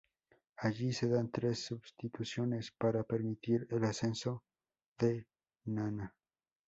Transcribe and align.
Allí, 0.57 0.93
se 0.93 1.07
dan 1.07 1.29
tres 1.29 1.63
"sustituciones" 1.63 2.71
para 2.71 3.03
permitir 3.03 3.67
el 3.69 3.83
ascenso 3.83 4.41
de 4.97 5.27
Nanna. 5.65 6.15